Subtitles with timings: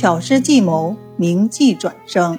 [0.00, 2.38] 巧施计谋，名计转生。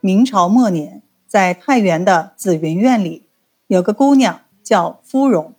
[0.00, 3.22] 明朝末年，在太原的紫云院里，
[3.68, 5.54] 有个姑娘叫芙蓉，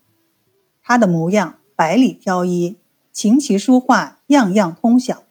[0.83, 2.75] 她的模样百里挑一，
[3.13, 5.23] 琴棋书画样样通晓，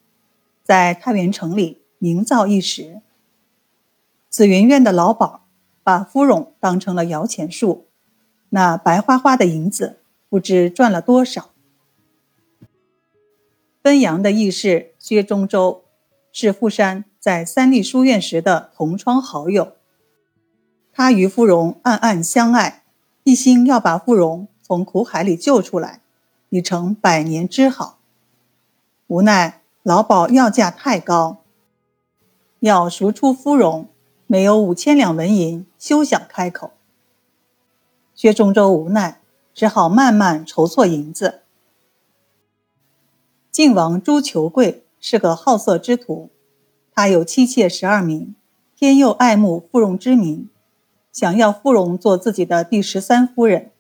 [0.63, 3.03] 在太原城里名噪一时。
[4.31, 5.43] 紫云院的老鸨
[5.83, 7.89] 把芙蓉当成了摇钱树，
[8.49, 9.99] 那白花花的银子
[10.31, 11.51] 不知赚了多少。
[13.85, 15.85] 汾阳的义士薛中州
[16.33, 19.75] 是富山在三立书院时的同窗好友，
[20.91, 22.83] 他与芙蓉暗暗相爱，
[23.25, 26.01] 一心要把芙蓉从苦海里救出来，
[26.49, 27.99] 已成百年之好。
[29.07, 31.43] 无奈老鸨要价太高，
[32.61, 33.91] 要赎出芙蓉。
[34.27, 36.71] 没有五千两纹银，休想开口。
[38.15, 39.21] 薛中州无奈，
[39.53, 41.43] 只好慢慢筹措银子。
[43.55, 46.29] 晋王朱求贵是个好色之徒，
[46.93, 48.35] 他有妻妾十二名，
[48.75, 50.51] 天佑爱慕芙蓉之名，
[51.13, 53.71] 想要芙蓉做自己的第十三夫人。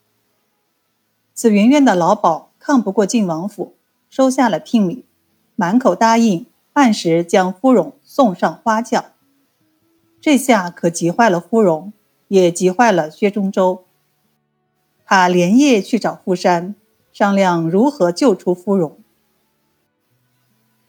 [1.33, 3.75] 紫云院的老鸨抗不过晋王府，
[4.08, 5.05] 收下了聘礼，
[5.56, 9.06] 满口答应按时将芙蓉送上花轿。
[10.20, 11.92] 这下可急坏了芙蓉，
[12.28, 13.83] 也急坏了薛中周。
[15.05, 16.77] 他连夜去找富山，
[17.12, 18.98] 商量如何救出芙蓉。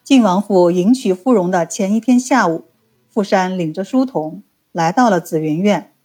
[0.06, 2.66] 晋王府迎娶芙蓉的前一天下午，
[3.10, 5.96] 富山领着书童来到了紫云院。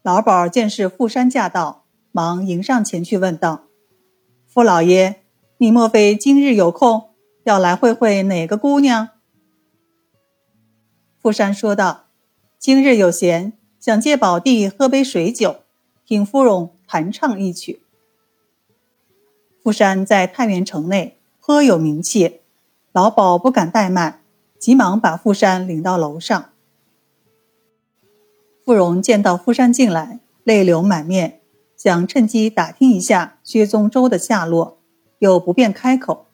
[0.00, 3.64] 老鸨见是富山驾到，忙迎上前去问道
[4.48, 5.16] ：“傅老爷，
[5.58, 7.10] 你莫非今日有空，
[7.42, 9.10] 要来会会哪个姑娘？”
[11.20, 12.06] 富山说道
[12.58, 15.56] ：“今日有闲，想借宝地喝杯水酒，
[16.06, 17.82] 听芙蓉弹唱一曲。”
[19.62, 22.40] 富山在太原城内颇有名气，
[22.94, 24.20] 老鸨不敢怠慢，
[24.56, 26.50] 急忙把富山领到楼上。
[28.64, 31.40] 芙蓉见到富山进来，泪流满面，
[31.76, 34.78] 想趁机打听一下薛宗周的下落，
[35.18, 36.26] 又不便开口。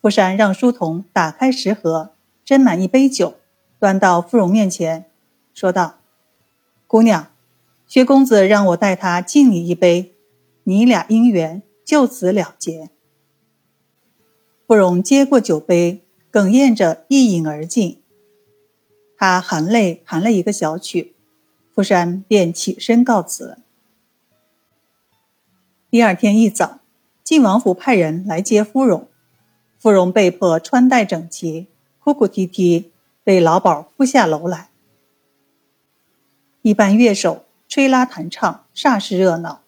[0.00, 2.12] 富山让书童打开食盒。
[2.46, 3.34] 斟满一杯酒，
[3.80, 5.06] 端到芙蓉面前，
[5.52, 5.94] 说道
[6.86, 7.32] ：“姑娘，
[7.88, 10.14] 薛公子让我代他敬你一杯，
[10.62, 12.90] 你俩姻缘就此了结。”
[14.66, 16.02] 芙蓉接过酒杯，
[16.32, 18.00] 哽咽着一饮而尽。
[19.16, 21.14] 他含泪弹了一个小曲，
[21.74, 23.58] 傅山便起身告辞。
[25.90, 26.80] 第二天一早，
[27.22, 29.06] 晋王府派人来接芙蓉，
[29.78, 31.68] 芙蓉被迫穿戴整齐。
[32.00, 32.90] 哭哭啼啼，
[33.22, 34.68] 被老鸨扶下楼来。
[36.60, 39.62] 一班乐手吹拉弹唱，煞是热闹。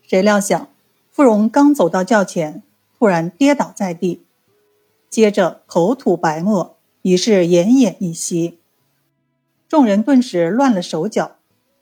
[0.00, 0.68] 谁料想，
[1.10, 2.62] 芙蓉刚走到轿前，
[3.00, 4.26] 突然跌倒在地，
[5.08, 8.58] 接着口吐白沫，已是奄奄一息。
[9.66, 11.36] 众人顿时乱了手脚。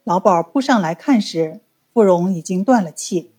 [0.05, 1.59] 老鸨扑上来看时，
[1.93, 3.33] 芙蓉已经断了气。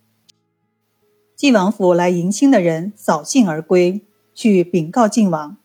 [1.37, 4.01] 晋王府来迎亲的人扫兴而归。
[4.35, 5.55] 去禀告晋王，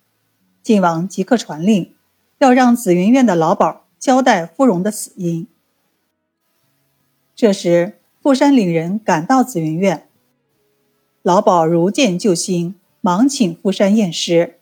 [0.62, 1.92] 晋王即刻传令，
[2.38, 5.48] 要让紫云院的老鸨交代芙蓉的死因。
[7.34, 10.08] 这时，富山领人赶到紫云院，
[11.25, 14.59] 老鸨如见救星，忙请富山验尸。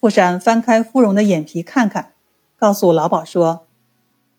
[0.00, 2.14] 富山翻开芙蓉的眼皮看看，
[2.56, 3.66] 告诉老鸨说：“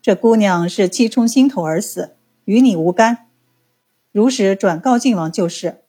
[0.02, 3.28] 这姑娘是气冲心头而死，与你无干。
[4.12, 5.84] 如实转告靖王就是。”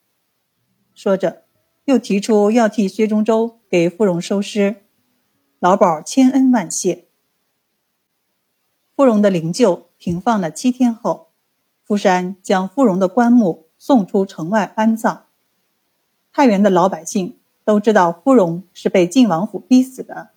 [0.95, 1.45] 说着。
[1.87, 4.83] 又提出要替薛中州给芙蓉收尸，
[5.61, 7.05] 老鸨千恩万谢。
[8.97, 11.29] 芙蓉的灵柩停放了七天后，
[11.85, 15.27] 富山将芙蓉的棺木送出城外安葬。
[16.33, 20.31] 太原的老百姓都知道芙蓉是被晋王府逼死的，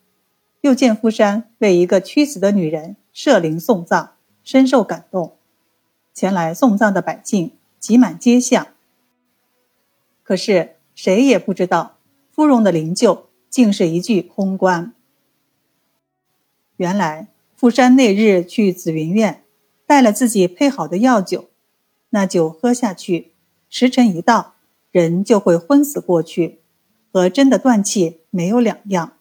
[0.62, 4.10] 又见富山为一个屈死的女人设灵送葬，
[4.44, 5.36] 深受感动，
[6.14, 8.68] 前来送葬的百姓挤满街巷。
[10.24, 10.76] 可是。
[10.96, 11.96] 谁也不知道，
[12.30, 14.94] 芙蓉的灵柩竟是一具空棺。
[16.76, 19.46] 原来富山那日去紫云院，
[19.88, 21.46] 带了自己配好的药酒，
[22.10, 23.29] 那酒喝下去，
[23.70, 24.56] 时辰一到，
[24.92, 26.60] 人就会昏死过去，
[27.14, 29.14] 和真的断气没有两样。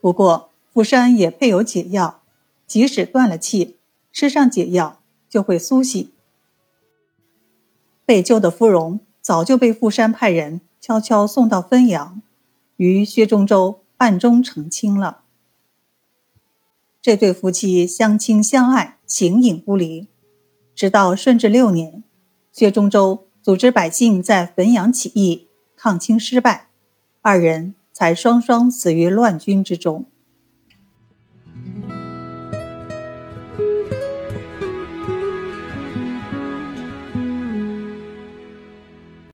[0.00, 2.22] 不过富山也配有解药，
[2.66, 3.76] 即使断了气，
[4.12, 6.10] 吃上解药就会苏醒。
[8.04, 9.00] 被救的芙蓉。
[9.26, 12.22] 早就被富山派人悄悄送到汾阳，
[12.76, 15.24] 与薛中周暗中成亲了。
[17.02, 20.06] 这对夫妻相亲相爱，形影不离，
[20.76, 22.04] 直到顺治六年，
[22.56, 26.68] 薛中州组织百姓在汾阳起义，抗清失败，
[27.20, 30.06] 二人才双双死于乱军之中。